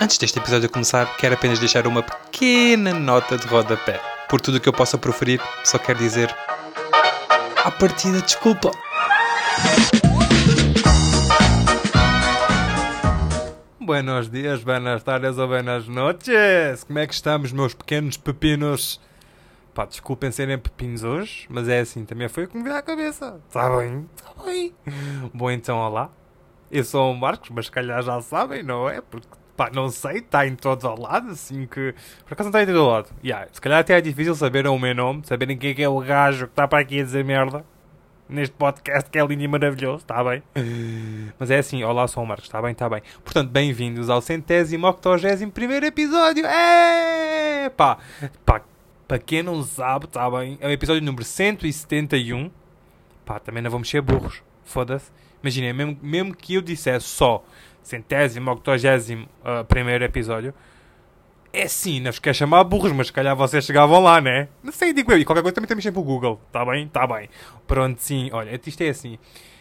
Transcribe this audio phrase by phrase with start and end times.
[0.00, 4.00] Antes deste episódio começar, quero apenas deixar uma pequena nota de rodapé.
[4.28, 6.34] Por tudo o que eu possa proferir, só quero dizer.
[7.64, 8.70] À partida, desculpa.
[13.80, 16.84] Buenos dias, buenas tardes ou buenas noches.
[16.84, 19.00] Como é que estamos, meus pequenos pepinos?
[19.72, 22.82] Pá, desculpem serem pepinos hoje, mas é assim, também foi o que me veio à
[22.82, 23.40] cabeça.
[23.48, 24.74] Está bem, está bem.
[25.32, 26.10] Bom, então, olá.
[26.70, 29.00] Eu sou o Marcos, mas se calhar já sabem, não é?
[29.00, 31.94] Porque, pá, não sei, está em todo o lado, assim que...
[32.24, 33.08] Por acaso não está em todo o lado.
[33.22, 35.88] Yeah, se calhar até é difícil saberem o meu nome, saberem quem é que é
[35.88, 37.64] o gajo que está para aqui a dizer merda.
[38.28, 40.42] Neste podcast que é lindo e maravilhoso, está bem?
[41.38, 43.00] Mas é assim, olá, sou o Marcos, está bem, está bem.
[43.22, 46.44] Portanto, bem-vindos ao centésimo, octogésimo primeiro episódio.
[46.44, 47.70] É!
[47.70, 47.98] Pá,
[48.44, 48.62] pá,
[49.06, 52.50] para quem não sabe, está bem, é o episódio número 171.
[53.24, 55.12] Pá, também não vou mexer burros, foda-se.
[55.46, 57.44] Imaginem, mesmo, mesmo que eu dissesse só
[57.80, 60.52] centésimo, octogésimo uh, primeiro episódio,
[61.52, 64.48] é sim, não vos quer chamar burros, mas se calhar vocês chegavam lá, né?
[64.60, 65.18] Não sei, digo eu.
[65.18, 66.40] E qualquer coisa também temos sempre o Google.
[66.50, 66.88] Tá bem?
[66.88, 67.28] Tá bem.
[67.64, 68.28] Pronto, sim.
[68.32, 69.20] Olha, isto é assim.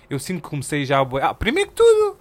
[0.09, 1.07] Eu sinto que comecei já a...
[1.21, 2.17] Ah, primeiro que tudo,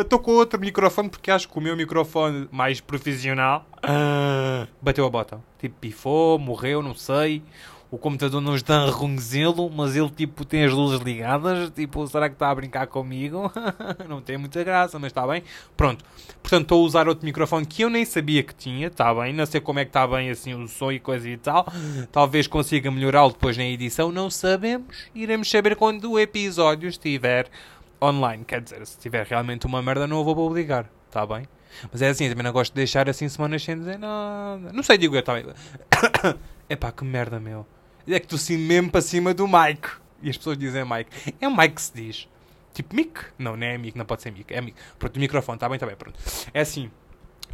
[0.00, 5.06] estou uh, com outro microfone porque acho que o meu microfone mais profissional uh, bateu
[5.06, 5.40] a bota.
[5.60, 7.44] Tipo, pifou, morreu, não sei
[7.94, 12.28] o computador não está a ronzê-lo, mas ele tipo tem as luzes ligadas, tipo, será
[12.28, 13.52] que está a brincar comigo?
[14.08, 15.44] não tem muita graça, mas está bem.
[15.76, 16.04] Pronto.
[16.42, 19.46] Portanto, estou a usar outro microfone que eu nem sabia que tinha, está bem, não
[19.46, 21.68] sei como é que está bem assim o som e coisa e tal.
[22.10, 25.06] Talvez consiga melhorá-lo depois na edição, não sabemos.
[25.14, 27.46] Iremos saber quando o episódio estiver
[28.02, 28.44] online.
[28.44, 31.46] Quer dizer, se tiver realmente uma merda, não vou obrigar, está bem?
[31.92, 34.72] Mas é assim, também não gosto de deixar assim semanas sem dizer nada.
[34.72, 35.44] Não sei, digo eu, bem.
[36.68, 37.64] Epá, que merda, meu
[38.06, 39.88] é que tossi mesmo para cima do Mike.
[40.22, 41.34] E as pessoas dizem Mike.
[41.40, 42.28] É Mike que se diz.
[42.72, 43.20] Tipo Mick?
[43.38, 44.52] Não, não é Mick, não pode ser Mick.
[44.52, 44.76] É Mick.
[44.98, 46.18] Pronto, microfone, está bem, está bem, pronto.
[46.52, 46.90] É assim.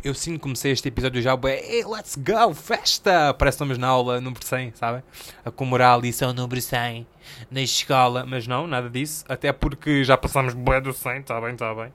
[0.03, 3.35] Eu sim comecei este episódio já, hey, let's go, festa!
[3.35, 5.03] Parece que estamos na aula número 100, sabem?
[5.45, 7.07] A comemorar a lição número 100
[7.51, 8.25] na escola.
[8.27, 9.27] Mas não, nada disso.
[9.29, 11.93] Até porque já passamos bué do 100, está bem, está bem.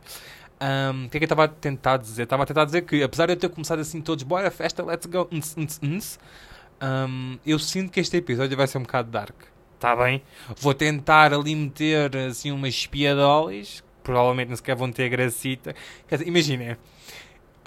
[0.61, 2.23] Um, o que é que eu estava a tentar dizer?
[2.23, 5.07] Estava a tentar dizer que, apesar de eu ter começado assim todos, bora, festa, let's
[5.07, 6.19] go, ns, ns, ns,
[6.81, 9.35] um, eu sinto que este episódio vai ser um bocado dark.
[9.75, 10.21] Está bem?
[10.59, 13.83] Vou tentar ali meter assim umas espiadolas.
[14.03, 15.75] Provavelmente não sequer vão ter gracita.
[16.07, 16.77] Quer dizer, imaginem.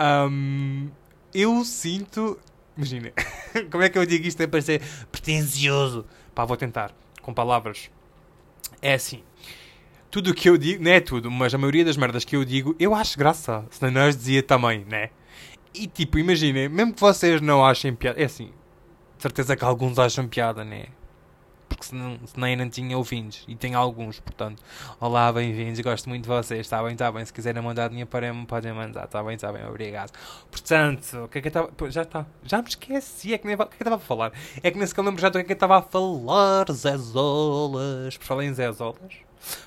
[0.00, 0.88] Um,
[1.34, 2.38] eu sinto.
[2.76, 3.12] Imaginem.
[3.70, 4.40] Como é que eu digo isto?
[4.42, 4.80] É para ser
[5.10, 6.06] pretencioso.
[6.34, 6.92] Pá, vou tentar.
[7.22, 7.90] Com palavras.
[8.80, 9.22] É assim.
[10.10, 12.42] Tudo o que eu digo, não é tudo, mas a maioria das merdas que eu
[12.42, 13.66] digo, eu acho graça.
[13.70, 15.10] Se não as dizia também, né?
[15.74, 18.18] E tipo, imaginem, mesmo que vocês não achem piada.
[18.18, 18.50] É assim,
[19.18, 20.86] de certeza que alguns acham piada, né?
[21.68, 23.44] Porque senão, senão não tinha ouvintes.
[23.48, 24.62] E tem alguns, portanto.
[25.00, 25.80] Olá, bem-vindos.
[25.80, 26.60] Gosto muito de vocês.
[26.60, 27.24] Está bem, está bem.
[27.24, 29.04] Se quiserem mandar dinheiro para mim, podem mandar.
[29.04, 29.66] Está bem, está bem.
[29.66, 30.12] Obrigado.
[30.48, 31.90] Portanto, o que é que eu estava.
[31.90, 32.26] Já está.
[32.44, 33.34] Já me esqueci.
[33.34, 33.56] É que nem...
[33.56, 34.32] O que é que eu estava a falar?
[34.62, 36.72] É que nesse que eu lembro já do que é que eu estava a falar.
[36.72, 38.16] Zezolas.
[38.16, 39.14] Por falar em Zezolas.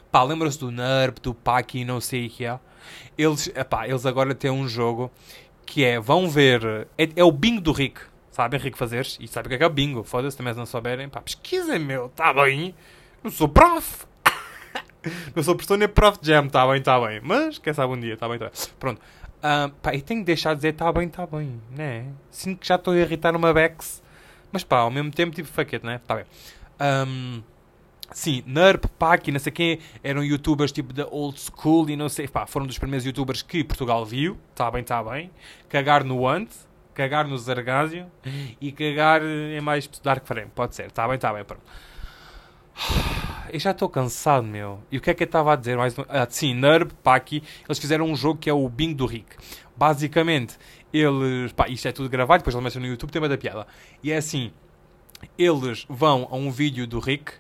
[0.10, 2.58] Pá, lembram-se do NERP, do PAC e não sei o que é.
[3.18, 5.12] Eles, epá, eles agora têm um jogo
[5.66, 6.00] que é.
[6.00, 6.88] Vão ver.
[6.98, 9.64] É, é o bingo do Rick sabem Henrique Fazeres e sabem o que é, que
[9.64, 10.04] é o bingo.
[10.04, 12.74] Foda-se, também se não souberem, pá, pesquisem, meu, tá bem.
[13.24, 14.06] Não sou prof.
[15.36, 17.20] não sou professor nem prof de jam, tá bem, tá bem.
[17.22, 18.54] Mas, quem sabe um dia, tá bem, tá bem.
[18.80, 19.02] Pronto.
[19.42, 22.06] Uh, pá, e tenho que deixar de dizer tá bem, tá bem, né?
[22.30, 24.02] Sinto que já estou a irritar uma Bex.
[24.52, 26.00] Mas pá, ao mesmo tempo, tipo, faquete, né?
[26.06, 26.26] Tá bem.
[26.80, 27.42] Um,
[28.12, 32.28] sim, Nerp, Pac não sei quem, eram youtubers tipo da old school e não sei,
[32.28, 35.32] pá, foram dos primeiros youtubers que Portugal viu, tá bem, tá bem.
[35.70, 36.50] Cagar no Ant,
[36.94, 38.06] cagar no Zargásio
[38.60, 40.52] e cagar em mais Dark Frame.
[40.54, 41.64] Pode ser, está bem, está bem, pronto.
[43.52, 44.82] Eu já estou cansado, meu.
[44.92, 45.78] E o que é que eu estava a dizer?
[45.78, 49.06] Mais ah, sim, Nerb, pá, aqui, eles fizeram um jogo que é o Bing do
[49.06, 49.36] Rick.
[49.76, 50.58] Basicamente,
[50.94, 51.52] eles.
[51.52, 53.68] Pá, isto é tudo gravado, depois eles mexem no YouTube, tem uma da piada.
[54.02, 54.52] E é assim:
[55.38, 57.34] eles vão a um vídeo do Rick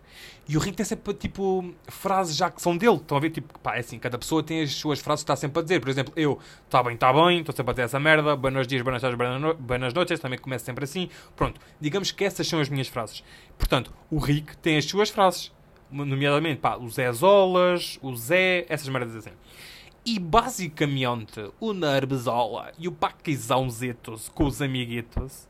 [0.47, 2.95] e o Rick tem sempre, tipo, frases já que são dele.
[2.95, 5.35] Estão a ver, tipo, pá, é assim, cada pessoa tem as suas frases que está
[5.35, 5.79] sempre a dizer.
[5.79, 8.81] Por exemplo, eu, está bem, está bem, estou sempre a dizer essa merda, buenos dias,
[8.81, 9.17] buenas tardes,
[9.59, 11.09] buenas noites, também começo sempre assim.
[11.35, 13.23] Pronto, digamos que essas são as minhas frases.
[13.57, 15.51] Portanto, o Rick tem as suas frases,
[15.89, 19.35] nomeadamente, pá, o Zé Zolas, o Zé, essas merdas assim.
[20.03, 25.47] E basicamente, o Nerbezola e o Paquizãozetos com os amiguitos,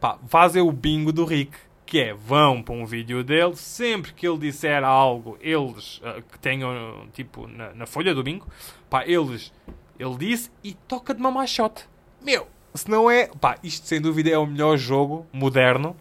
[0.00, 1.56] pá, fazem o bingo do Rick
[1.92, 6.38] que é, vão para um vídeo dele, sempre que ele disser algo, eles, uh, que
[6.38, 8.46] tenham, tipo, na, na, folha do bingo,
[8.88, 9.52] pá, eles,
[9.98, 11.86] ele disse e toca de uma machote.
[12.22, 15.94] Meu, se não é, pá, isto sem dúvida é o melhor jogo moderno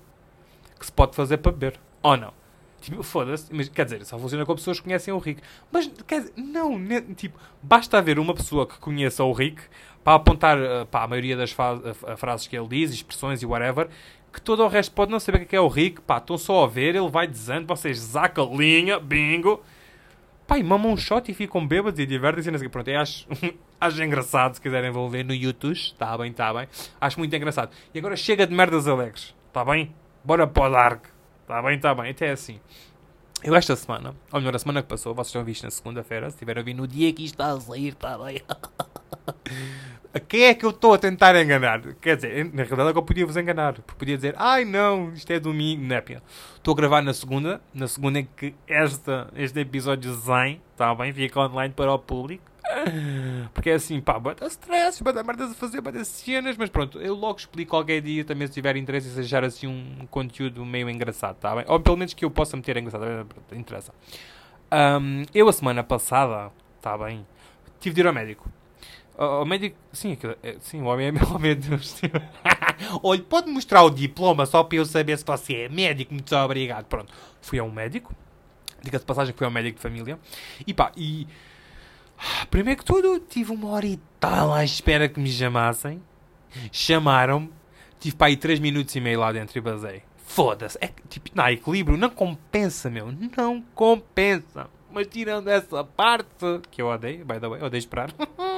[0.80, 1.78] que se pode fazer para beber.
[2.02, 2.32] Ou não?
[2.80, 3.54] Tipo, foda-se.
[3.54, 5.42] Mas, quer dizer, só funciona com pessoas que conhecem o Rick.
[5.70, 9.62] Mas, quer dizer, não, ne- tipo, basta haver uma pessoa que conheça o Rick
[10.04, 13.90] para apontar uh, para a maioria das frases que ele diz, expressões e whatever,
[14.32, 16.02] que todo o resto pode não saber o que é é o Rick.
[16.02, 19.62] Pá, estão só a ver, ele vai dizendo, vocês zaca linha, bingo.
[20.48, 22.52] Pá, e mamam um shot e ficam bêbados e divertem-se.
[22.52, 22.70] quê.
[22.70, 23.28] Pronto, eu acho,
[23.80, 25.74] acho engraçado se quiserem vão ver no YouTube.
[25.74, 26.68] Está bem, está bem.
[27.00, 27.72] Acho muito engraçado.
[27.94, 29.36] E agora chega de merdas alegres.
[29.48, 29.94] Está bem?
[30.24, 31.06] Bora para o Dark.
[31.42, 32.12] Está bem, está bem.
[32.12, 32.60] Até assim.
[33.44, 36.38] Eu esta semana, ou melhor, a semana que passou, vocês estão visto na segunda-feira, se
[36.38, 38.40] tiverem a vir no dia que isto está a sair, está bem.
[40.14, 41.82] A quem é que eu estou a tentar enganar?
[42.02, 43.74] Quer dizer, na realidade é eu podia vos enganar.
[43.74, 45.82] Porque podia dizer, ai não, isto é domingo.
[45.84, 46.22] Népia.
[46.56, 47.62] Estou a gravar na segunda.
[47.74, 51.14] Na segunda é que esta, este episódio zen, está bem?
[51.14, 52.44] Fica online para o público.
[53.54, 57.16] Porque é assim, pá, bota stress, bota merdas a fazer, bota cenas, mas pronto, eu
[57.16, 60.90] logo explico qualquer dia também se tiver interesse e se achar assim um conteúdo meio
[60.90, 61.66] engraçado, tá bem?
[61.68, 63.26] Ou pelo menos que eu possa meter engraçado?
[63.26, 63.94] Pronto, interessa.
[64.70, 67.26] Ahm, eu a semana passada, tá bem,
[67.80, 68.50] tive de ir ao médico.
[69.24, 72.02] Ao médico, sim, aquilo- é- sim, o homem é meu, meu Deus.
[73.04, 76.86] Olha, pode mostrar o diploma só para eu saber se você é médico, muito obrigado.
[76.86, 78.16] Pronto, fui a um médico,
[78.82, 80.20] diga-se de passagem que fui ao médico de família,
[80.66, 81.28] e pá, e
[82.50, 86.02] Primeiro que tudo, tive uma hora e tal à espera que me chamassem.
[86.72, 87.52] Chamaram-me.
[88.00, 90.04] Tive para aí 3 minutos e meio lá dentro e basei.
[90.18, 90.78] Foda-se.
[90.82, 91.98] É tipo, não equilíbrio.
[91.98, 93.12] Não compensa, meu.
[93.36, 94.70] Não compensa.
[94.92, 96.28] Mas tirando essa parte,
[96.70, 98.12] que eu odeio, by the way, odeio esperar.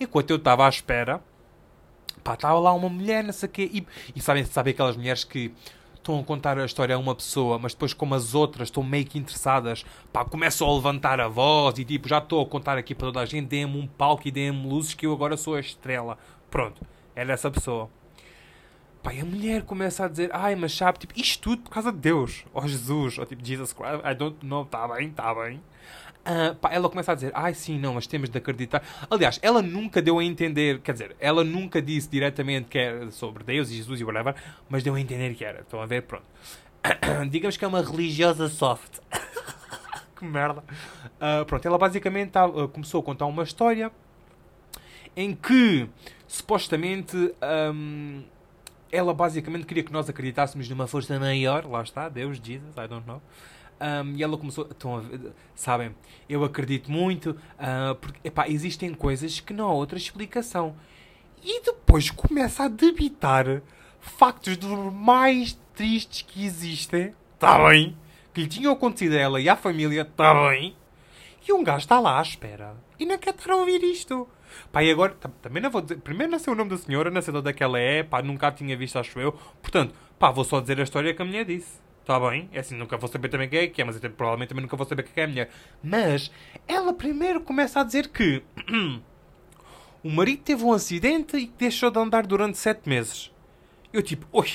[0.00, 1.22] Enquanto eu estava à espera,
[2.22, 3.70] pá, estava lá uma mulher, não sei o quê.
[3.72, 5.52] E, e sabem, sabem aquelas mulheres que
[6.08, 9.04] estão a contar a história a uma pessoa, mas depois como as outras estão meio
[9.04, 12.94] que interessadas, pá, começam a levantar a voz e tipo, já estou a contar aqui
[12.94, 15.60] para toda a gente, deem-me um palco e deem-me luzes que eu agora sou a
[15.60, 16.16] estrela.
[16.50, 16.80] Pronto,
[17.14, 17.90] era essa pessoa.
[19.02, 21.92] Pá, e a mulher começa a dizer, ai, mas sabe, tipo, isto tudo por causa
[21.92, 25.60] de Deus, ou Jesus, ou tipo, Jesus Christ, I don't know, está bem, está bem.
[26.30, 28.82] Ah, pá, ela começa a dizer, ai sim, não, mas temos de acreditar.
[29.10, 33.42] Aliás, ela nunca deu a entender, quer dizer, ela nunca disse diretamente que era sobre
[33.42, 34.34] Deus e Jesus e whatever,
[34.68, 35.60] mas deu a entender que era.
[35.60, 36.02] Estão a ver?
[36.02, 36.26] Pronto.
[37.30, 38.98] Digamos que é uma religiosa soft.
[40.18, 40.62] que merda.
[41.18, 43.90] Ah, pronto, ela basicamente tá- ah, começou a contar uma história
[45.16, 45.88] em que
[46.26, 48.20] supostamente ahm,
[48.92, 53.06] ela basicamente queria que nós acreditássemos numa força maior, lá está, Deus, Jesus, I don't
[53.06, 53.22] know.
[53.80, 54.66] Um, e ela começou.
[54.70, 55.94] Estão a ver, sabem?
[56.28, 57.36] Eu acredito muito.
[57.58, 60.74] ah, porque epá, existem coisas que não há outra explicação.
[61.42, 63.62] E depois começa a debitar
[64.00, 67.14] factos dos mais tristes que existem.
[67.34, 67.96] Está bem?
[68.34, 70.02] Que lhe tinham acontecido a ela e à família.
[70.02, 70.74] Está bem?
[71.46, 72.74] E um gajo está lá à espera.
[72.98, 74.26] E não quer estar a ouvir isto.
[74.72, 75.98] Pá, e agora, tam- também não vou dizer.
[76.00, 78.02] Primeiro não sei o nome da senhora, não sei de onde é que ela é.
[78.02, 79.32] Pá, nunca a tinha visto, acho eu.
[79.62, 81.78] Portanto, pá, vou só dizer a história que a mulher disse.
[82.08, 82.48] Está bem?
[82.54, 84.74] É assim, nunca vou saber também quem é que é, mas eu, provavelmente também nunca
[84.78, 85.50] vou saber quem é a mulher.
[85.84, 86.30] Mas,
[86.66, 88.42] ela primeiro começa a dizer que
[90.02, 93.30] o marido teve um acidente e deixou de andar durante sete meses.
[93.92, 94.48] Eu tipo, oi,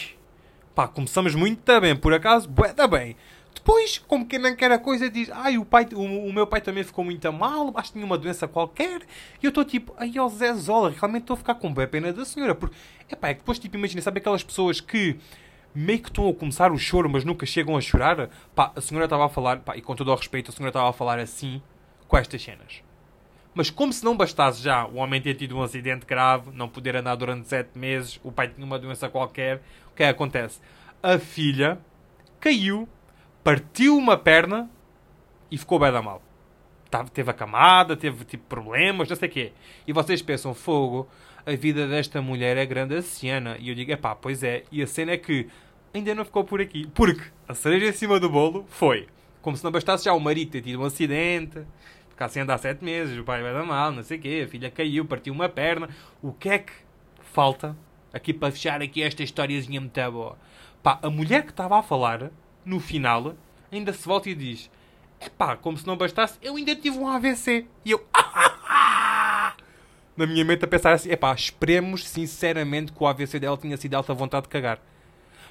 [0.73, 3.15] pá, começamos muito bem, por acaso, bué da bem.
[3.53, 6.59] Depois, como quem não quer a coisa, diz, ai, o, pai, o, o meu pai
[6.59, 9.03] também ficou muito mal, acho que tinha uma doença qualquer.
[9.39, 12.11] E eu estou tipo, ai, ó Zé Zola, realmente estou a ficar com bem pena
[12.11, 12.55] da senhora.
[12.55, 12.75] Porque,
[13.11, 15.19] epá, é que depois, tipo, imagina, sabe aquelas pessoas que
[15.73, 18.29] meio que estão a começar o choro, mas nunca chegam a chorar?
[18.55, 20.89] Pá, a senhora estava a falar, pá, e com todo o respeito, a senhora estava
[20.89, 21.61] a falar assim,
[22.07, 22.83] com estas cenas.
[23.55, 26.95] Mas como se não bastasse já o homem ter tido um acidente grave, não poder
[26.95, 29.57] andar durante sete meses, o pai tinha uma doença qualquer,
[29.91, 30.59] o que é que acontece?
[31.01, 31.77] A filha
[32.39, 32.87] caiu,
[33.43, 34.69] partiu uma perna
[35.51, 36.21] e ficou bem da mal.
[37.11, 39.53] Teve acamada, teve tipo problemas, não sei o quê.
[39.87, 41.07] E vocês pensam, fogo,
[41.45, 43.57] a vida desta mulher é grande a cena.
[43.59, 44.63] E eu digo, epá, pois é.
[44.71, 45.47] E a cena é que
[45.93, 46.87] ainda não ficou por aqui.
[46.93, 49.07] Porque a cereja em cima do bolo foi,
[49.41, 51.61] como se não bastasse já o marido ter tido um acidente,
[52.09, 54.49] ficar sem andar sete meses, o pai vai dar mal, não sei o quê, a
[54.49, 55.89] filha caiu, partiu uma perna.
[56.21, 56.73] O que é que
[57.21, 57.75] falta
[58.13, 60.37] aqui para fechar aqui esta historiazinha muito boa?
[60.81, 62.29] Pá, a mulher que estava a falar,
[62.65, 63.35] no final,
[63.71, 64.69] ainda se volta e diz:
[65.19, 67.65] Epá, como se não bastasse, eu ainda tive um AVC.
[67.85, 68.05] E eu,
[70.17, 73.95] na minha mente, a pensar assim: Epá, esperemos sinceramente que o AVC dela tinha sido
[73.95, 74.79] alta vontade de cagar.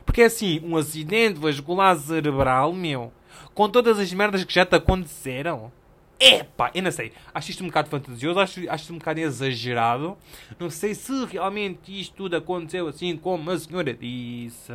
[0.04, 3.12] Porque é assim, um acidente vascular cerebral, meu,
[3.54, 5.70] com todas as merdas que já te aconteceram.
[6.24, 7.12] Epá, eu não sei.
[7.34, 10.16] Acho isto um bocado fantasioso, acho, acho isto um bocado exagerado.
[10.56, 14.72] Não sei se realmente isto tudo aconteceu assim como a senhora disse.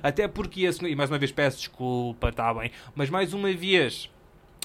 [0.00, 0.92] Até porque a senhora.
[0.92, 2.70] E mais uma vez peço desculpa, tá bem.
[2.94, 4.08] Mas mais uma vez.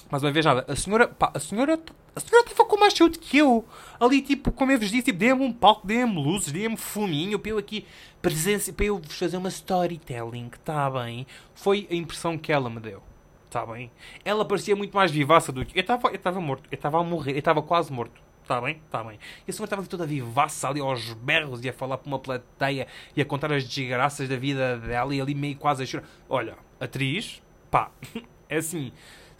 [0.08, 0.64] Mais uma vez nada.
[0.68, 1.08] A senhora.
[1.08, 1.80] Pá, a senhora.
[2.14, 3.64] A senhora estava com mais saúde que eu.
[3.98, 7.52] Ali, tipo, como eu vos disse, tipo, dê-me um palco, dê-me luzes, dê-me fuminho para
[7.52, 7.86] eu aqui
[8.20, 11.26] presença, para eu vos fazer uma storytelling, tá bem?
[11.54, 13.02] Foi a impressão que ela me deu.
[13.46, 13.90] Está bem?
[14.24, 15.76] Ela parecia muito mais vivaça do que.
[15.76, 16.68] Eu estava eu estava morto.
[16.70, 17.32] Eu estava a morrer.
[17.32, 18.20] Eu estava quase morto.
[18.42, 18.80] Está bem?
[18.84, 19.18] Está bem.
[19.46, 22.86] E a senhora estava toda vivaça ali aos berros e a falar para uma plateia
[23.14, 26.06] e a contar as desgraças da vida dela e ali meio quase a chorar.
[26.28, 27.90] Olha, atriz, pá,
[28.48, 28.90] é assim.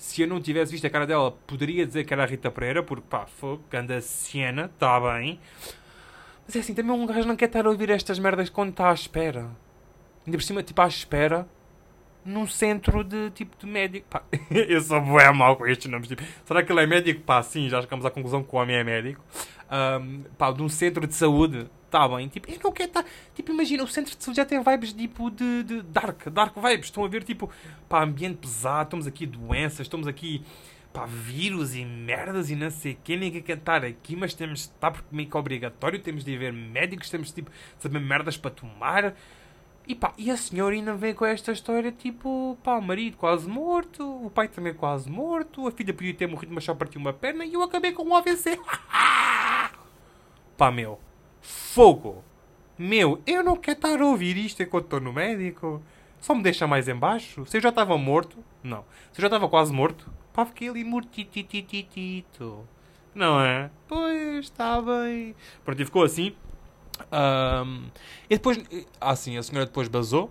[0.03, 2.83] Se eu não tivesse visto a cara dela, poderia dizer que era a Rita Pereira,
[2.83, 5.39] porque pá, foi, anda Siena, está bem.
[6.45, 8.91] Mas é assim, também um gajo não quer estar a ouvir estas merdas quando está
[8.91, 9.49] à espera.
[10.27, 11.47] Ainda por cima, tipo, à espera
[12.25, 14.09] num centro de tipo de médico.
[14.11, 16.09] Pá, eu sou bué mal com estes nomes.
[16.09, 17.21] Tipo, será que ele é médico?
[17.21, 19.25] Pá, sim, já chegamos à conclusão que o homem é médico.
[19.73, 21.67] Um, pá, de um centro de saúde.
[21.91, 23.05] Tá bem, tipo, eu não quero estar.
[23.35, 26.87] Tipo, imagina, o centro de saúde já tem vibes tipo de, de dark, dark vibes.
[26.87, 27.51] Estão a ver, tipo,
[27.89, 30.43] pá, ambiente pesado, estamos aqui doenças, estamos aqui,
[30.93, 33.17] pá, vírus e merdas e não sei quê.
[33.17, 35.99] Ninguém quer estar aqui, mas temos de estar porque meio que é obrigatório.
[36.01, 39.15] Temos de ir ver médicos, temos de, tipo, saber merdas para tomar.
[39.87, 43.49] E pá, e a senhora ainda vem com esta história tipo, pá, o marido quase
[43.49, 47.13] morto, o pai também quase morto, a filha podia ter morrido, mas só partiu uma
[47.13, 48.59] perna e eu acabei com um AVC.
[50.57, 50.99] pá, meu,
[51.41, 52.25] fogo.
[52.79, 55.83] Meu, eu não quero estar a ouvir isto enquanto estou no médico.
[56.21, 57.45] Só me deixa mais embaixo.
[57.47, 58.85] Se eu já estava morto, não.
[59.13, 62.67] Se eu já estava quase morto, pá, fiquei ali mortitititito.
[63.15, 63.71] Não é?
[63.87, 65.35] Pois, está bem.
[65.65, 66.35] Pronto, e ficou assim.
[67.13, 67.87] Um,
[68.31, 68.59] e depois,
[69.01, 70.31] assim, a senhora depois basou.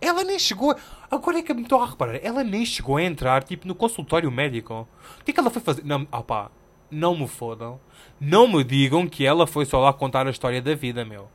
[0.00, 0.74] Ela nem chegou.
[1.10, 2.16] Agora é que me estou a reparar.
[2.22, 4.88] Ela nem chegou a entrar, tipo, no consultório médico.
[5.20, 5.84] O que é que ela foi fazer?
[5.84, 6.50] Não, opá,
[6.92, 7.80] não me fodam.
[8.20, 11.28] Não me digam que ela foi só lá contar a história da vida, meu.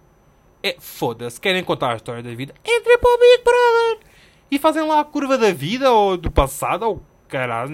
[0.64, 1.42] É, foda-se.
[1.42, 2.54] Querem contar a história da vida?
[2.64, 4.18] Entrem para o Big Brother!
[4.50, 7.74] E fazem lá a curva da vida, ou do passado, ou caralho.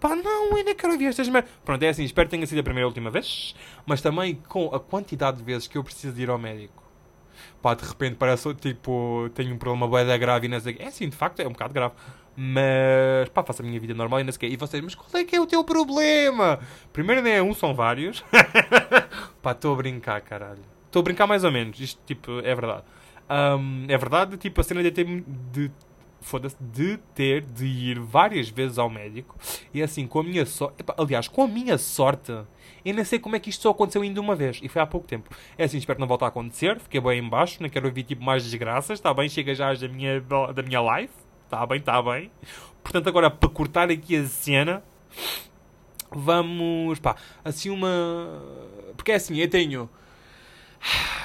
[0.00, 1.50] Pá, não, ainda quero ouvir estas merdas.
[1.64, 3.54] Pronto, é assim, espero que tenha sido a primeira e última vez,
[3.86, 6.82] mas também com a quantidade de vezes que eu preciso ir ao médico.
[7.62, 11.16] Pá, de repente parece tipo, tenho um problema boeda grave e sei É assim, de
[11.16, 11.94] facto, é um bocado grave.
[12.36, 15.24] Mas, pá, faço a minha vida normal e não sei E vocês, mas qual é
[15.24, 16.60] que é o teu problema?
[16.92, 18.22] Primeiro nem é um, são vários.
[19.40, 20.62] pá, estou a brincar, caralho.
[20.84, 21.80] Estou a brincar mais ou menos.
[21.80, 22.84] Isto, tipo, é verdade.
[23.28, 25.04] Um, é verdade, tipo, a cena de ter,
[25.50, 25.70] de
[26.20, 29.36] foda-se, de ter de ir várias vezes ao médico.
[29.72, 30.84] E assim, com a minha sorte.
[30.98, 32.32] Aliás, com a minha sorte,
[32.84, 34.60] eu nem sei como é que isto só aconteceu ainda uma vez.
[34.62, 35.30] E foi há pouco tempo.
[35.56, 36.78] É assim, espero que não volte a acontecer.
[36.80, 38.98] Fiquei bem em baixo, não quero ouvir tipo mais desgraças.
[38.98, 41.25] Está bem, chega já da minha, da minha live.
[41.46, 42.30] Está bem, está bem.
[42.82, 44.82] Portanto, agora para cortar aqui a cena,
[46.10, 46.98] vamos.
[46.98, 48.42] pá, assim uma.
[48.96, 49.88] Porque é assim, eu tenho.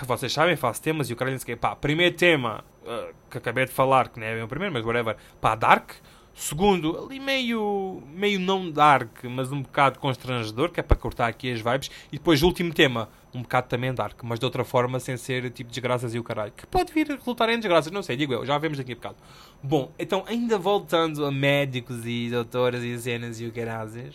[0.06, 3.72] Vocês sabem, faço temas e o cara que pá, primeiro tema uh, que acabei de
[3.72, 5.92] falar, que não é o primeiro, mas whatever, pá, Dark.
[6.34, 11.51] Segundo, ali meio, meio não dark, mas um bocado constrangedor, que é para cortar aqui
[11.51, 11.92] as vibes.
[12.10, 15.69] E depois, último tema, um bocado também dark, mas de outra forma, sem ser tipo
[15.69, 16.51] desgraças e o caralho.
[16.51, 18.95] Que pode vir a resultar em desgraças, não sei, digo eu, já vemos daqui a
[18.95, 19.15] bocado.
[19.63, 24.11] Bom, então, ainda voltando a médicos e doutoras e cenas e o caralho,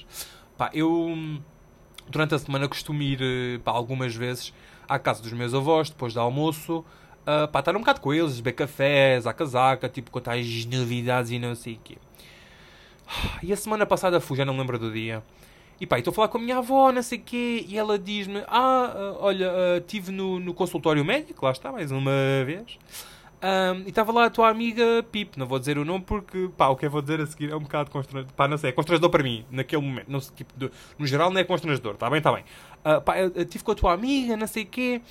[0.57, 1.41] pá, eu
[2.09, 4.53] durante a semana costumo ir eh, pá, algumas vezes
[4.89, 6.85] à casa dos meus avós, depois do almoço,
[7.27, 11.31] uh, pá, estar um bocado com eles, beber cafés, à casaca, tipo, contar as novidades
[11.31, 11.99] e não sei o quê.
[13.43, 15.23] E a semana passada fui, já não lembro do dia.
[15.81, 17.99] E pá, estou a falar com a minha avó, não sei o quê, e ela
[17.99, 22.13] diz-me: Ah, uh, olha, estive uh, no, no consultório médico, lá está, mais uma
[22.45, 22.79] vez.
[23.43, 26.69] Um, e estava lá a tua amiga Pip, não vou dizer o nome porque, pá,
[26.69, 28.33] o que eu vou dizer a seguir é um bocado constrangedor.
[28.35, 30.09] Pá, não sei, é constrangedor para mim, naquele momento.
[30.09, 30.55] Não sei, tipo,
[30.99, 32.45] no geral não é constrangedor, está bem, está bem.
[32.85, 35.03] Uh, pá, eu, estive com a tua amiga, não sei o quê.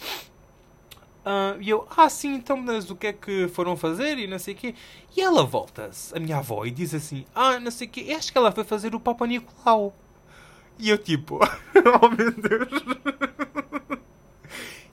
[1.23, 4.39] Uh, e eu, ah, sim, então, mas o que é que foram fazer e não
[4.39, 4.75] sei o quê.
[5.15, 8.31] E ela volta-se, a minha avó, e diz assim: Ah, não sei o quê, acho
[8.31, 9.93] que ela foi fazer o Papa Nicolau.
[10.77, 11.39] E eu, tipo,
[12.01, 12.83] oh meu Deus.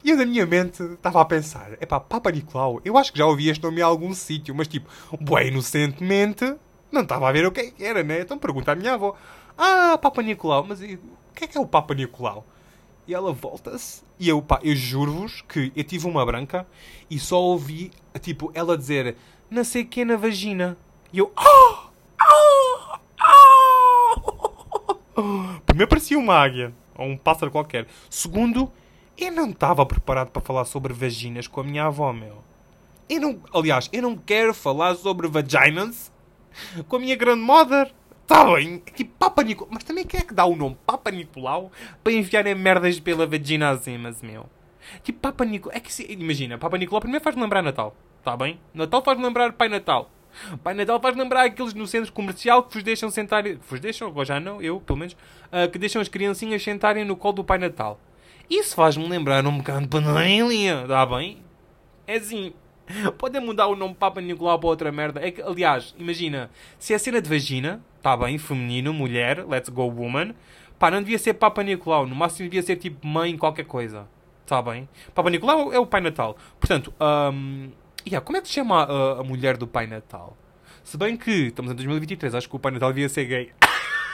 [0.04, 3.18] E eu, na minha mente, estava a pensar: é pá, Papa Nicolau, eu acho que
[3.18, 4.88] já ouvi este nome em algum sítio, mas tipo,
[5.20, 6.54] bem inocentemente,
[6.90, 8.20] não estava a ver o que, é que era, né?
[8.20, 9.16] Então pergunta à minha avó:
[9.56, 10.98] Ah, Papa Nicolau, mas o
[11.34, 12.44] que é que é o Papa Nicolau?
[13.06, 14.02] E ela volta-se.
[14.18, 16.66] E eu, pá, eu juro-vos que eu tive uma branca
[17.10, 19.16] e só ouvi, tipo, ela dizer
[19.50, 20.76] não sei que na vagina.
[21.12, 21.90] E eu, oh!
[22.22, 22.71] Oh!
[25.14, 25.60] Oh!
[25.66, 27.86] Primeiro parecia uma águia, ou um pássaro qualquer.
[28.08, 28.70] Segundo,
[29.18, 32.42] eu não estava preparado para falar sobre vaginas com a minha avó, meu.
[33.08, 36.10] Eu não, aliás, eu não quero falar sobre vaginas
[36.88, 37.92] com a minha grandmother.
[38.22, 39.70] Está bem, tipo Papa Nicolau.
[39.74, 41.70] Mas também quem é que dá o nome Papa Nicolau
[42.02, 44.46] para enviarem merdas pela vagina mas meu.
[45.02, 45.76] Tipo Papa Nicolau.
[45.76, 47.94] É que se, imagina, Papa Nicolau primeiro faz-me lembrar Natal.
[48.18, 48.58] Está bem?
[48.72, 50.08] Natal faz-me lembrar Pai Natal.
[50.62, 53.44] Pai Natal faz lembrar aqueles no centro comercial que vos deixam sentar.
[53.68, 57.16] Vos deixam, ou já não, eu pelo menos, uh, que deixam as criancinhas sentarem no
[57.16, 57.98] colo do Pai Natal.
[58.48, 60.82] Isso faz-me lembrar um bocado de Panelinha.
[60.82, 61.38] Está bem?
[62.06, 62.52] É assim.
[63.16, 65.26] Podem mudar o nome Papa Nicolau para outra merda.
[65.26, 69.84] É que, aliás, imagina, se é cena de vagina, está bem, feminino, mulher, let's go
[69.84, 70.34] woman,
[70.78, 74.06] pá, não devia ser Papa Nicolau, no máximo devia ser tipo mãe qualquer coisa.
[74.44, 74.88] Está bem?
[75.14, 76.36] Papa Nicolau é o Pai Natal.
[76.58, 77.70] Portanto, um,
[78.06, 80.36] yeah, como é que se chama a, a mulher do Pai Natal?
[80.84, 83.52] Se bem que estamos em 2023, acho que o Pai Natal devia ser gay.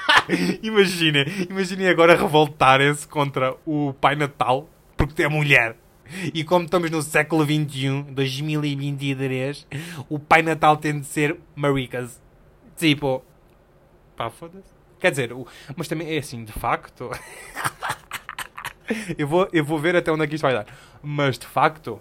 [0.63, 5.77] imaginem, imaginem agora revoltarem-se contra o Pai Natal porque é mulher.
[6.35, 9.67] E como estamos no século XXI, 2023,
[10.09, 12.21] o Pai Natal tem de ser maricas.
[12.77, 13.23] Tipo,
[14.17, 14.69] pá, foda-se.
[14.99, 15.47] Quer dizer, o...
[15.77, 17.11] mas também é assim, de facto.
[19.17, 20.67] eu, vou, eu vou ver até onde é que isto vai dar.
[21.03, 22.01] Mas de facto,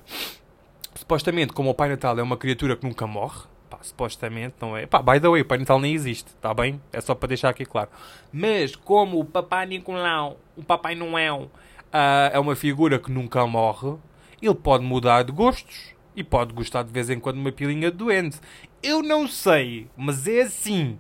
[1.08, 4.86] supostamente, como o Pai Natal é uma criatura que nunca morre, pá, supostamente não é.
[4.86, 6.82] Pá, by the way, o Pai Natal nem existe, está bem?
[6.92, 7.90] É só para deixar aqui claro.
[8.30, 11.50] Mas como o Papai Nicolau, o Papai Noel,
[11.94, 13.96] uh, é uma figura que nunca morre,
[14.42, 17.90] ele pode mudar de gostos e pode gostar de vez em quando de uma pilinha
[17.90, 18.42] doente.
[18.84, 21.00] Eu não sei, mas é assim.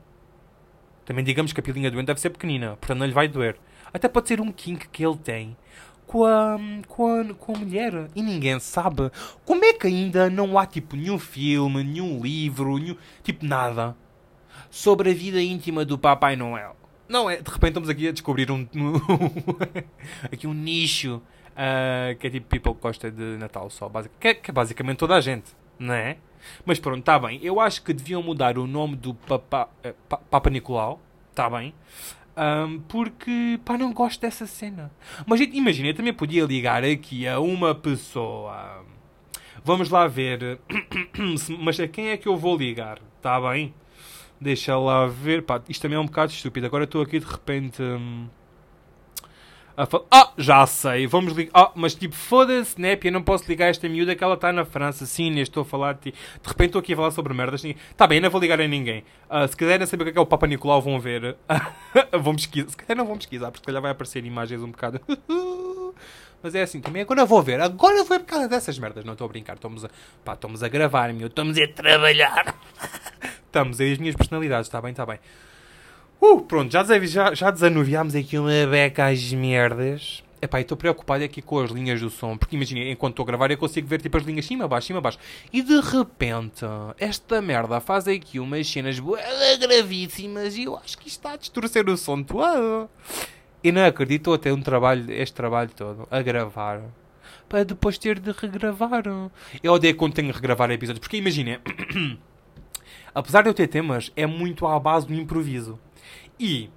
[1.03, 3.57] Também digamos que a pilinha doente deve ser pequenina, portanto não lhe vai doer.
[3.93, 5.57] Até pode ser um kink que ele tem
[6.07, 8.09] com a, com a, com a mulher.
[8.15, 9.11] E ninguém sabe.
[9.45, 13.95] Como é que ainda não há tipo nenhum filme, nenhum livro, nenhum, tipo nada
[14.71, 16.75] sobre a vida íntima do Papai Noel?
[17.07, 17.37] Não é?
[17.37, 18.67] De repente estamos aqui a descobrir um.
[20.31, 21.21] aqui um nicho
[21.51, 23.89] uh, que é tipo people que gosta de Natal só.
[24.19, 26.17] Que é, que é basicamente toda a gente, não é?
[26.65, 27.39] Mas pronto, está bem.
[27.43, 31.01] Eu acho que deviam mudar o nome do Papa, uh, Papa Nicolau.
[31.31, 31.73] Está bem.
[32.37, 34.91] Um, porque, pá, não gosto dessa cena.
[35.25, 38.85] Mas imagina, eu também podia ligar aqui a uma pessoa.
[39.63, 40.59] Vamos lá ver.
[41.59, 42.99] Mas a quem é que eu vou ligar?
[43.17, 43.73] Está bem?
[44.39, 45.43] Deixa lá ver.
[45.43, 46.67] Pá, isto também é um bocado estúpido.
[46.67, 47.81] Agora estou aqui de repente.
[47.81, 48.27] Hum
[49.77, 50.05] a falar.
[50.09, 51.51] Ah, já sei, vamos ligar.
[51.53, 52.97] Ah, mas tipo, foda-se, né?
[53.01, 55.05] Eu não posso ligar esta miúda que ela está na França.
[55.05, 55.37] Sim?
[55.39, 56.17] Estou a falar de ti.
[56.41, 57.61] De repente estou aqui a falar sobre merdas.
[57.95, 59.03] Tá bem, não vou ligar a ninguém.
[59.29, 61.37] Uh, se quiserem saber o que é, que é o Papa Nicolau, vão ver.
[62.19, 62.69] vão pesquisar.
[62.69, 64.99] Se calhar não vão pesquisar, porque se calhar vai aparecer imagens um bocado.
[66.41, 67.61] Mas é assim, também agora vou ver.
[67.61, 69.05] Agora ver por causa dessas merdas.
[69.05, 69.55] Não estou a brincar.
[69.55, 69.89] Estamos a,
[70.25, 71.27] pá, estamos a gravar, meu.
[71.27, 72.55] Estamos a trabalhar.
[73.45, 74.67] estamos aí as minhas personalidades.
[74.67, 75.19] Está bem, está bem.
[76.19, 80.23] Uh, pronto, já, já, já desanuviámos aqui uma beca às merdas.
[80.39, 83.49] Epá, estou preocupado aqui com as linhas do som, porque imagina, enquanto estou a gravar
[83.49, 85.17] eu consigo ver tipo as linhas cima, baixo, cima, baixo.
[85.51, 86.63] E de repente,
[86.99, 88.99] esta merda faz aqui umas cenas
[89.59, 92.87] gravíssimas e eu acho que isto está a distorcer o som todo.
[93.63, 96.83] E não acredito, estou a ter um trabalho, este trabalho todo, a gravar,
[97.49, 99.03] para depois ter de regravar.
[99.63, 101.59] Eu odeio quando tenho de regravar episódios, porque imagina,
[103.13, 105.79] apesar de eu ter temas, é muito à base do improviso.
[106.39, 106.69] E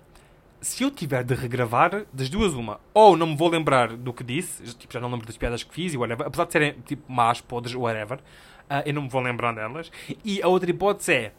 [0.60, 4.22] se eu tiver de regravar, das duas, uma, ou não me vou lembrar do que
[4.22, 7.10] disse, tipo, já não lembro das piadas que fiz e whatever, apesar de serem tipo
[7.10, 9.90] más, podres, whatever, uh, eu não me vou lembrar delas.
[10.24, 11.32] E a outra hipótese é,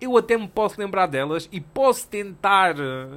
[0.00, 2.74] eu até me posso lembrar delas e posso tentar,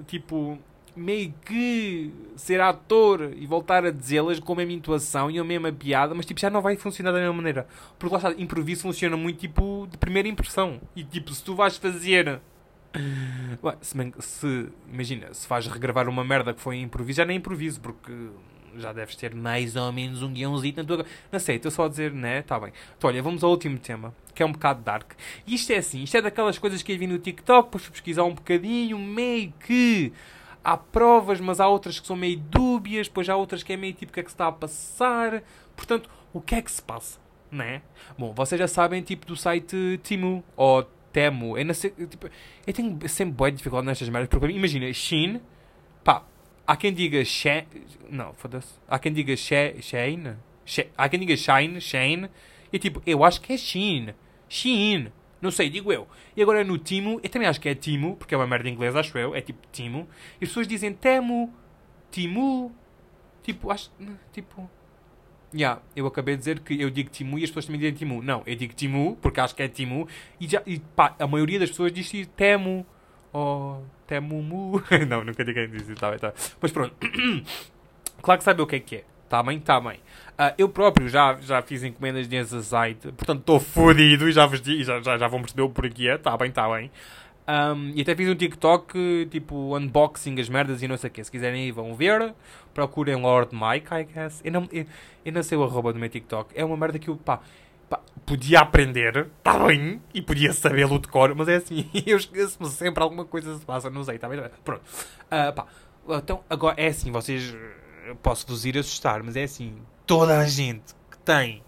[0.08, 0.58] tipo,
[0.96, 5.72] meio que ser ator e voltar a dizê-las com a mesma intuação e a mesma
[5.72, 7.68] piada, mas tipo, já não vai funcionar da mesma maneira.
[7.98, 10.80] Porque lá está, improviso funciona muito tipo de primeira impressão.
[10.96, 12.40] E tipo, se tu vais fazer
[13.64, 18.12] Ué, se, imagina, se faz regravar uma merda que foi improviso, já nem improviso, porque
[18.78, 21.06] já deves ter mais ou menos um guiãozinho na tua.
[21.32, 22.42] Não sei, estou só a dizer, né?
[22.42, 22.72] Tá bem.
[22.98, 25.14] Então, olha, vamos ao último tema, que é um bocado dark.
[25.46, 27.92] E isto é assim, isto é daquelas coisas que eu vi no TikTok, depois fui
[27.92, 30.12] pesquisar um bocadinho, meio que
[30.64, 33.94] há provas, mas há outras que são meio dúbias, depois há outras que é meio
[33.94, 35.44] tipo o que é que se está a passar.
[35.76, 37.20] Portanto, o que é que se passa?
[37.52, 37.82] Né?
[38.18, 41.58] Bom, vocês já sabem, tipo, do site Timu, ou Temo.
[41.58, 42.30] Eu, não sei, tipo,
[42.66, 44.30] eu tenho sempre boa dificuldade nestas merdas.
[44.30, 45.42] Porque imagina, Shein.
[46.04, 46.24] Pá,
[46.66, 47.66] há quem diga Shein.
[48.10, 48.74] Não, foda-se.
[48.88, 49.82] Há quem diga Shein.
[49.82, 50.36] Shein.
[50.98, 52.30] Há quem diga Shine, Shein.
[52.72, 54.14] E tipo, eu acho que é Shein.
[54.48, 55.12] Shein.
[55.42, 56.08] Não sei, digo eu.
[56.36, 58.74] E agora no Timo, eu também acho que é Timo, porque é uma merda em
[58.74, 59.34] inglês, acho eu.
[59.34, 60.08] É tipo Timo.
[60.40, 61.54] E as pessoas dizem Temo,
[62.12, 62.76] Timu.
[63.42, 63.92] Tipo, acho.
[64.32, 64.70] Tipo.
[65.54, 68.22] Yeah, eu acabei de dizer que eu digo Timu e as pessoas também dizem Timu.
[68.22, 70.08] Não, eu digo Timu porque acho que é Timu
[70.40, 72.86] e, já, e pá, a maioria das pessoas diz Temu
[73.34, 74.82] ou Temumu.
[75.08, 75.96] não, nunca ninguém diz isso.
[75.96, 76.34] Tá tá.
[76.62, 76.96] Mas pronto,
[78.22, 79.04] claro que sabe o que é que é.
[79.28, 79.60] Tá bem?
[79.60, 79.98] Tá bem.
[80.40, 84.60] Uh, eu próprio já, já fiz encomendas nesse site, portanto estou fodido e já, vos,
[84.60, 86.18] já, já, já vão perceber o porquê.
[86.18, 86.90] Tá bem, tá bem.
[87.50, 91.24] Um, e até fiz um TikTok, tipo, unboxing as merdas e não sei o quê.
[91.24, 92.36] Se quiserem ir, vão ver.
[92.76, 94.40] Procurem Lord Mike, I guess.
[94.44, 94.86] Eu não, eu,
[95.26, 96.54] eu não sei o arroba do meu TikTok.
[96.56, 97.40] É uma merda que eu, pá,
[97.90, 102.70] pá podia aprender, tá bem, e podia sabê-lo de cor, mas é assim, eu esqueço-me
[102.70, 104.40] sempre alguma coisa se passa, não sei, tá bem?
[104.64, 104.84] Pronto.
[104.84, 105.66] Uh, pá,
[106.08, 107.56] então, agora, é assim, vocês,
[108.22, 111.64] posso-vos ir assustar, mas é assim, toda a gente que tem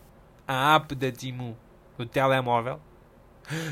[0.47, 1.57] a app da Timu
[1.97, 2.79] do telemóvel,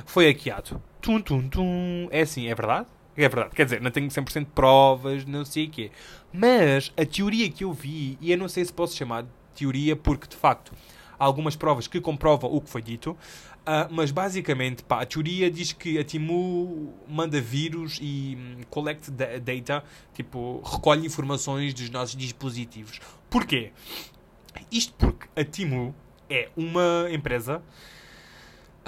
[0.08, 0.82] foi hackeado.
[1.02, 2.08] Tum, tum, tum.
[2.12, 2.88] É assim, é verdade?
[3.16, 3.56] É verdade.
[3.56, 5.92] Quer dizer, não tenho 100% de provas, não sei o quê.
[6.32, 9.96] Mas a teoria que eu vi, e eu não sei se posso chamar de teoria,
[9.96, 10.72] porque de facto
[11.18, 13.18] há algumas provas que comprovam o que foi dito,
[13.70, 19.12] Uh, mas basicamente, pá, a teoria diz que a Timu manda vírus e um, collect
[19.12, 23.00] data, tipo, recolhe informações dos nossos dispositivos.
[23.30, 23.72] Porquê?
[24.72, 25.94] Isto porque a Timu
[26.28, 27.62] é uma empresa.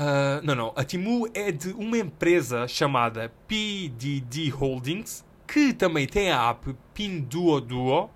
[0.01, 0.73] Uh, não, não.
[0.75, 8.09] A Timu é de uma empresa chamada PDD Holdings, que também tem a app Pinduoduo,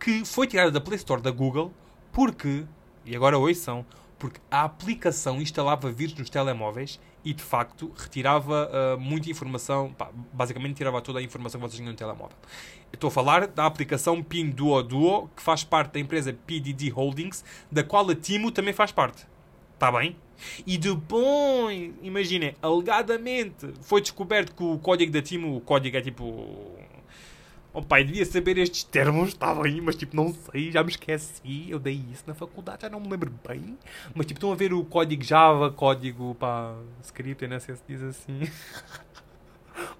[0.00, 1.70] que foi tirada da Play Store da Google,
[2.10, 2.64] porque,
[3.04, 3.84] e agora ouçam,
[4.18, 10.08] porque a aplicação instalava vírus nos telemóveis e de facto retirava uh, muita informação, pá,
[10.32, 12.38] basicamente tirava toda a informação que vocês tinham no telemóvel.
[12.90, 18.08] estou a falar da aplicação Pinduoduo, que faz parte da empresa PDD Holdings, da qual
[18.08, 19.26] a Timo também faz parte.
[19.78, 20.16] Está bem?
[20.66, 26.76] E depois, imaginem, alegadamente foi descoberto que o código da Timo, o código é tipo
[27.72, 31.66] Oh pai, devia saber estes termos, está bem, mas tipo, não sei, já me esqueci.
[31.68, 33.78] Eu dei isso na faculdade, já não me lembro bem.
[34.16, 38.02] Mas tipo, estão a ver o código Java, código pá, script, não sei se diz
[38.02, 38.40] assim.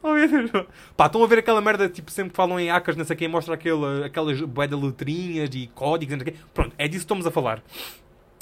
[0.02, 0.66] oh meu Deus.
[0.96, 3.28] Pá, estão a ver aquela merda, tipo, sempre que falam em hackers, não sei quem,
[3.28, 6.34] mostra aquele, aquelas bué de letrinhas e códigos, não sei.
[6.52, 7.62] Pronto, é disso que estamos a falar.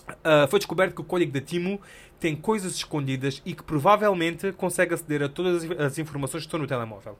[0.08, 1.80] Uh, foi descoberto que o código da Timo
[2.20, 6.66] tem coisas escondidas e que provavelmente consegue aceder a todas as informações que estão no
[6.66, 7.18] telemóvel.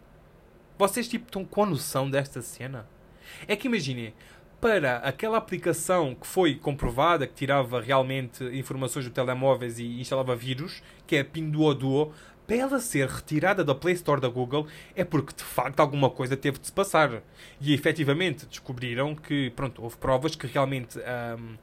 [0.79, 2.87] Vocês tipo estão com a noção desta cena?
[3.49, 4.15] É que imaginem,
[4.61, 10.83] para aquela aplicação que foi comprovada, que tirava realmente informações do telemóveis e instalava vírus,
[11.07, 12.13] que é a Pinduoduo,
[12.47, 16.37] para ela ser retirada da Play Store da Google é porque de facto alguma coisa
[16.37, 17.23] teve de se passar.
[17.61, 21.57] E efetivamente descobriram que, pronto, houve provas que realmente um,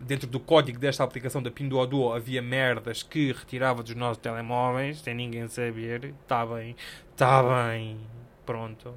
[0.00, 5.14] dentro do código desta aplicação da Pinduoduo havia merdas que retirava dos nossos telemóveis, sem
[5.14, 6.14] ninguém saber.
[6.22, 6.74] Está bem,
[7.12, 7.98] está bem.
[8.46, 8.94] Pronto.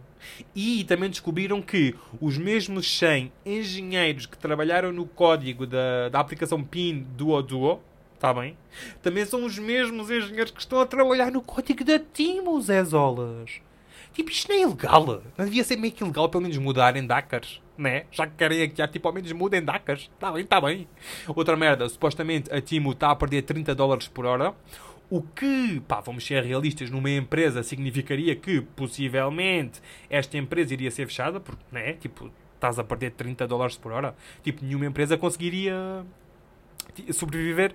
[0.56, 6.64] E também descobriram que os mesmos 100 engenheiros que trabalharam no código da, da aplicação
[6.64, 7.80] PIN Duo Duo,
[8.24, 8.58] está bem?
[9.02, 13.60] Também são os mesmos engenheiros que estão a trabalhar no código da Timo, Zé Zolas.
[14.14, 15.22] Tipo, isto não é ilegal.
[15.38, 18.06] Não devia ser meio que ilegal pelo menos mudarem DACAs, né?
[18.12, 20.10] Já que querem aqui, tipo, ao menos mudem DACAs.
[20.14, 20.88] Está bem, está bem.
[21.36, 24.56] Outra merda, supostamente a Timo está a perder 30 dólares por hora.
[25.10, 31.08] O que, pá, vamos ser realistas, numa empresa significaria que possivelmente esta empresa iria ser
[31.08, 31.94] fechada, porque, né?
[31.94, 34.16] Tipo, estás a perder 30 dólares por hora.
[34.42, 36.06] Tipo, nenhuma empresa conseguiria
[37.12, 37.74] sobreviver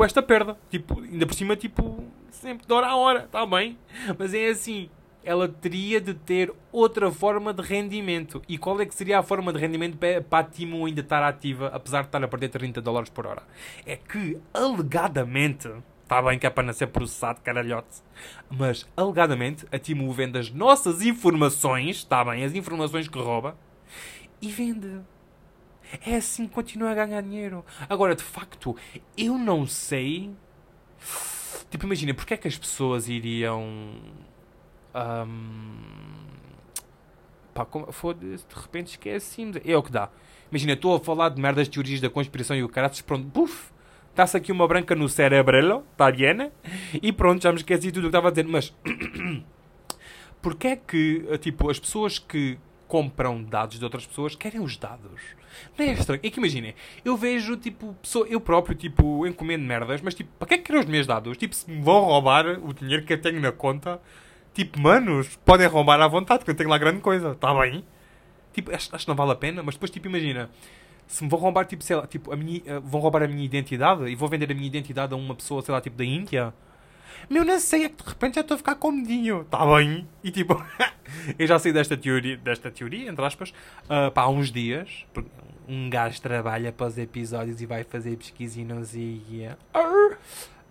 [0.00, 0.56] com esta perda.
[0.70, 3.76] Tipo, ainda por cima, tipo, sempre de hora a hora, está bem?
[4.18, 4.88] Mas é assim,
[5.22, 8.40] ela teria de ter outra forma de rendimento.
[8.48, 11.66] E qual é que seria a forma de rendimento para a Timo ainda estar ativa,
[11.66, 13.42] apesar de estar a perder 30 dólares por hora?
[13.84, 15.70] É que, alegadamente,
[16.02, 18.02] Está bem que é para não ser processado, caralhote.
[18.50, 23.56] Mas, alegadamente, a Timu vende as nossas informações, está bem, as informações que rouba,
[24.42, 25.02] e vende.
[26.04, 27.64] É assim que continua a ganhar dinheiro.
[27.88, 28.76] Agora, de facto,
[29.16, 30.30] eu não sei.
[31.70, 33.62] Tipo, imagina, porque é que as pessoas iriam.
[34.94, 36.00] Um,
[37.54, 40.10] pá, foda-se, de repente esqueci É o que dá.
[40.50, 43.70] Imagina, estou a falar de merdas teorias da conspiração e o caralho, pronto, buf,
[44.10, 46.50] está-se aqui uma branca no cerebro, está Diana,
[47.00, 48.74] e pronto, já me esqueci tudo o que estava a dizer, mas
[50.42, 55.20] porquê é que, tipo, as pessoas que compram dados de outras pessoas querem os dados?
[55.76, 56.20] Não é estranho?
[56.22, 60.48] É que imaginem, eu vejo, tipo, pessoa, eu próprio, tipo, encomendo merdas, mas, tipo, para
[60.48, 61.36] que é que querem os meus dados?
[61.36, 64.00] Tipo, se me vão roubar o dinheiro que eu tenho na conta,
[64.54, 67.84] tipo, manos, podem roubar à vontade, porque eu tenho lá grande coisa, está bem?
[68.52, 70.50] Tipo, acho, acho que não vale a pena, mas depois, tipo, imagina,
[71.06, 73.44] se me vão roubar, tipo, sei lá, tipo, a minha, uh, vão roubar a minha
[73.44, 76.54] identidade e vou vender a minha identidade a uma pessoa, sei lá, tipo, da Índia.
[77.28, 79.42] Meu, não sei, é que de repente já estou a ficar com medinho.
[79.42, 80.08] Está bem?
[80.22, 80.62] E tipo,
[81.38, 83.50] eu já sei desta teoria, desta teoria, entre aspas,
[83.84, 85.06] uh, pá, há uns dias.
[85.68, 89.48] Um gajo trabalha para os episódios e vai fazer pesquisa e.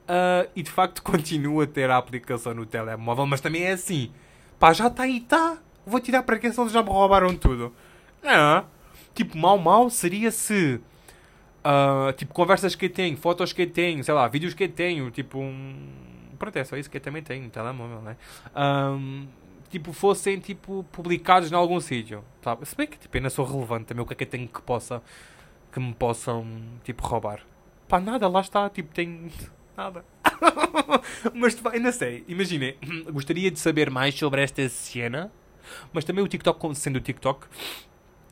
[0.10, 4.12] Uh, e de facto continua a ter a aplicação no telemóvel, mas também é assim.
[4.60, 5.58] Pá, já está aí, está.
[5.86, 7.74] Vou tirar para quem se eles já me roubaram tudo.
[9.14, 10.80] Tipo, mal mal seria se.
[11.60, 14.70] Uh, tipo, conversas que eu tenho, fotos que eu tenho, sei lá, vídeos que eu
[14.70, 16.09] tenho, tipo um.
[16.40, 18.16] Pronto, é só isso que eu também tenho no telemóvel, né?
[18.56, 19.28] Um,
[19.70, 22.24] tipo, fossem tipo, publicados em algum sítio.
[22.42, 22.66] Sabe?
[22.66, 24.62] Se bem que tipo, ainda sou relevante também, o que é que eu tenho que
[24.62, 25.04] possa.
[25.72, 26.48] que me possam
[26.84, 27.42] tipo roubar.
[27.88, 29.30] Pá, nada, lá está, tipo, tem.
[29.76, 30.06] nada.
[31.34, 32.78] mas ainda sei, imaginem,
[33.12, 35.32] gostaria de saber mais sobre esta cena,
[35.92, 37.48] mas também o TikTok, sendo o TikTok,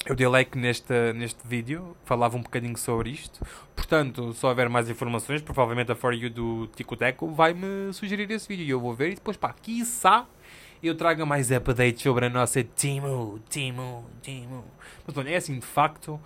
[0.05, 3.45] eu dei like neste, neste vídeo, falava um bocadinho sobre isto.
[3.75, 8.47] Portanto, se houver mais informações, provavelmente a For You do Tico Teco vai-me sugerir esse
[8.47, 9.11] vídeo e eu vou ver.
[9.11, 10.25] E depois, pá, quiçá
[10.81, 14.63] eu traga mais updates sobre a nossa Timo, Timo, Timo.
[15.05, 16.19] Mas olha, é assim, de facto,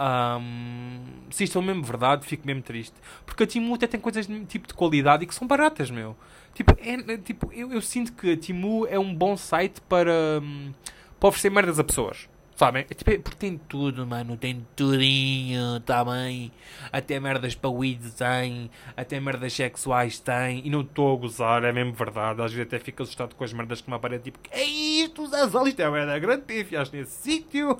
[0.00, 2.94] um, se isto é mesmo verdade, fico mesmo triste.
[3.26, 6.16] Porque a Timo até tem coisas de tipo de qualidade e que são baratas, meu.
[6.54, 10.72] Tipo, é, tipo eu, eu sinto que a Timo é um bom site para, um,
[11.20, 12.28] para oferecer merdas a pessoas.
[12.58, 12.84] Sabem?
[12.90, 14.36] É, tipo, é, porque tem tudo, mano.
[14.36, 16.50] Tem tudinho, tá bem?
[16.90, 18.68] Até merdas para weed tem.
[18.96, 20.66] Até merdas sexuais tem.
[20.66, 22.42] E não estou a gozar, é mesmo verdade.
[22.42, 24.24] Às vezes até fico assustado com as merdas que me aparecem.
[24.24, 25.24] Tipo, que é isto?
[25.28, 26.46] Zazal, isto é merda grande.
[26.46, 27.78] Te enfiaste nesse sítio.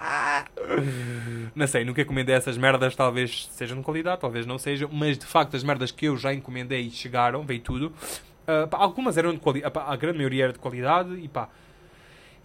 [1.54, 2.96] não sei, nunca encomendei essas merdas.
[2.96, 4.88] Talvez sejam de qualidade, talvez não sejam.
[4.90, 7.92] Mas de facto, as merdas que eu já encomendei chegaram, veio tudo.
[8.48, 9.78] Uh, pá, algumas eram de qualidade.
[9.78, 11.14] A grande maioria era de qualidade.
[11.16, 11.50] E pá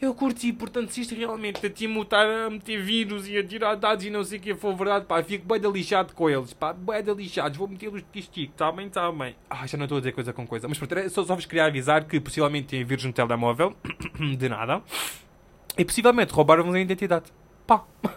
[0.06, 3.76] eu curti, portanto, se isto realmente a Timo estar a meter vírus e a tirar
[3.76, 6.74] dados e não sei o que for verdade, pá, fico bem lixado com eles, pá,
[6.74, 9.36] bem lixados, vou metê-los de estico, tá bem, tá bem.
[9.50, 11.66] Ah, já não estou a dizer coisa com coisa, mas pronto, só, só vos queria
[11.66, 13.76] avisar que possivelmente tem vírus no telemóvel,
[14.38, 14.82] de nada,
[15.78, 17.26] e possivelmente roubaram-vos a identidade.
[17.66, 17.84] Pá,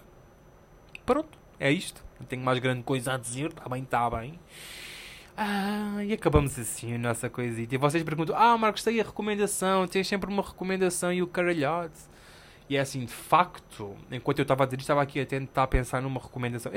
[1.06, 2.04] pronto, é isto.
[2.18, 4.38] Não tenho mais grande coisa a dizer, tá bem, tá bem.
[5.36, 7.74] Ah, e acabamos assim a nossa coisita.
[7.74, 11.98] E vocês perguntam: Ah, Marcos, tem a recomendação, tens sempre uma recomendação e o caralhote.
[12.68, 16.02] E é assim, de facto, enquanto eu estava a dizer estava aqui a tentar pensar
[16.02, 16.72] numa recomendação.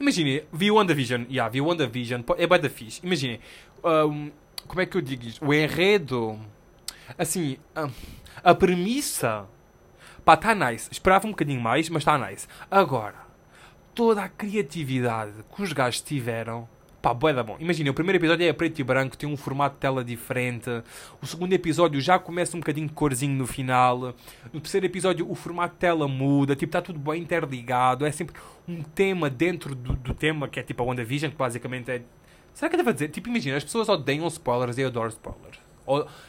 [0.00, 3.00] Imaginem, vi o WandaVision, yeah, vi o WandaVision, é bem da fixe.
[3.04, 3.38] Imaginem,
[3.84, 4.30] um,
[4.66, 5.44] como é que eu digo isto?
[5.44, 6.40] O enredo,
[7.18, 7.90] assim, um,
[8.42, 9.46] a premissa,
[10.24, 10.88] pá, está nice.
[10.90, 12.48] Esperava um bocadinho mais, mas está nice.
[12.70, 13.26] Agora,
[13.94, 16.66] toda a criatividade que os gajos tiveram
[17.00, 17.56] Pá, bué da bom.
[17.60, 20.68] Imagina, o primeiro episódio é preto e branco, tem um formato de tela diferente.
[21.22, 24.14] O segundo episódio já começa um bocadinho de corzinho no final.
[24.52, 28.04] No terceiro episódio o formato de tela muda, tipo, está tudo bem interligado.
[28.04, 28.34] É sempre
[28.66, 32.02] um tema dentro do, do tema, que é tipo a WandaVision, que basicamente é...
[32.52, 33.08] Será que eu devo dizer?
[33.10, 35.60] Tipo, imagina, as pessoas odeiam spoilers e eu adoro spoilers.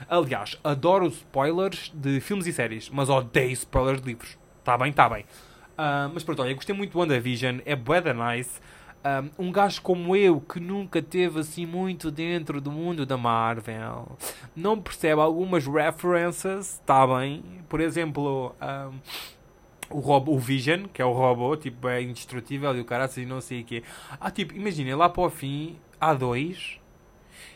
[0.07, 4.37] Aliás, adoro spoilers de filmes e séries, mas odeio spoilers de livros.
[4.63, 4.93] Tá bem?
[4.93, 5.23] Tá bem.
[5.23, 8.61] Uh, mas pronto, olha, gostei muito do WandaVision, é bué da nice.
[9.01, 14.17] Um, um gajo como eu, que nunca teve assim muito dentro do mundo da Marvel,
[14.53, 17.41] não percebe algumas references, está bem?
[17.69, 18.99] Por exemplo, um,
[19.89, 23.25] o, robô, o Vision, que é o robô, tipo, é indestrutível e o cara assim,
[23.25, 23.83] não sei o quê.
[24.19, 26.77] Ah, tipo, imaginem, lá para o fim há dois,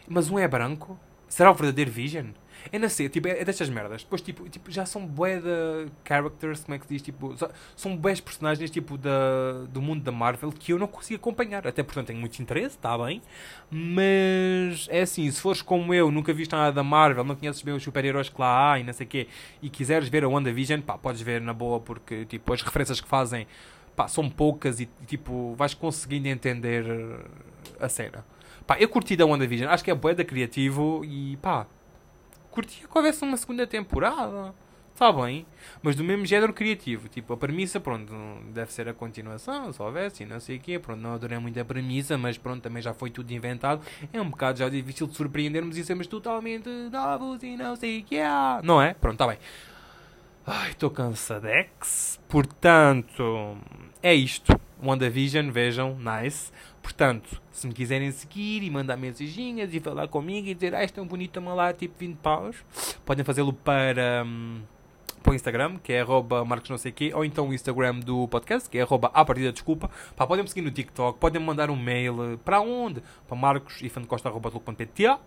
[0.07, 0.97] mas um é branco.
[1.27, 2.27] Será o verdadeiro Vision?
[2.71, 4.03] É na tipo, é, é destas merdas.
[4.03, 7.01] Depois, tipo, tipo já são bué de characters, como é que se diz?
[7.01, 7.35] Tipo,
[7.75, 11.67] são bué personagens, tipo, da, do mundo da Marvel que eu não consigo acompanhar.
[11.67, 13.21] Até, portanto, tenho muito interesse, está bem.
[13.69, 17.73] Mas, é assim, se fores como eu, nunca viste nada da Marvel, não conheces bem
[17.73, 19.27] os super-heróis que lá há e não sei o quê,
[19.61, 23.07] e quiseres ver a WandaVision, pá, podes ver na boa, porque, tipo, as referências que
[23.07, 23.47] fazem,
[23.95, 26.85] pá, são poucas e, tipo, vais conseguindo entender
[27.79, 28.25] a cena.
[28.65, 31.67] Pá, eu curti da WandaVision, acho que é bué da criativo e, pá
[32.53, 34.53] curtia que houvesse uma segunda temporada.
[34.93, 35.43] Está bem,
[35.81, 37.09] mas do mesmo género criativo.
[37.09, 38.13] Tipo, a premissa, pronto,
[38.53, 40.77] deve ser a continuação, se houvesse, e não sei o quê.
[40.77, 43.81] Pronto, não adorei muito a premissa, mas pronto, também já foi tudo inventado.
[44.13, 48.03] É um bocado já difícil de surpreendermos e sermos totalmente novos e não sei o
[48.03, 48.27] que é.
[48.63, 48.93] Não é?
[48.93, 49.39] Pronto, está bem.
[50.45, 52.19] Ai, estou cansadex.
[52.29, 53.57] Portanto,
[54.01, 54.53] é isto.
[54.81, 56.51] WandaVision, vejam, nice.
[56.83, 60.99] Portanto, se me quiserem seguir e mandar mensaginhas e falar comigo e dizer, ah, este
[60.99, 62.57] é um bonito lá, tipo 20 paus,
[63.05, 64.61] podem fazê-lo para, um,
[65.23, 68.27] para o Instagram, que é arroba marcos não sei quê, ou então o Instagram do
[68.27, 69.89] podcast, que é arroba a partida desculpa.
[70.15, 73.01] Pá, podem me seguir no TikTok, podem me mandar um mail, para onde?
[73.27, 75.17] Para marcos.costa.pt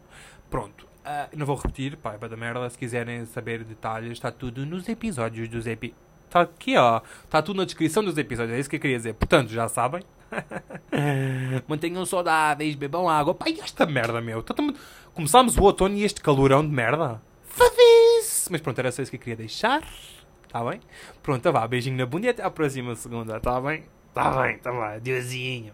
[0.51, 4.67] Pronto, uh, não vou repetir, pá, é da merda, se quiserem saber detalhes, está tudo
[4.67, 6.07] nos episódios dos episódios.
[6.27, 7.01] Está aqui, ó.
[7.25, 8.57] Está tudo na descrição dos episódios.
[8.57, 9.15] É isso que eu queria dizer.
[9.15, 10.03] Portanto, já sabem.
[11.69, 13.35] Mantenham saudáveis, bebam água.
[13.35, 14.43] Pai, esta merda, meu.
[14.43, 14.55] Tá
[15.15, 17.23] Começámos o outono e este calorão de merda.
[17.45, 18.49] Fadis!
[18.51, 19.83] Mas pronto, era só isso que eu queria deixar.
[20.49, 20.81] Tá bem?
[21.23, 21.67] Pronto, tá vá.
[21.67, 23.41] Beijinho na bunda e até à próxima segunda.
[23.41, 23.85] Tá bem?
[24.13, 24.81] Tá bem, tá bem.
[24.81, 25.73] Adeusinho.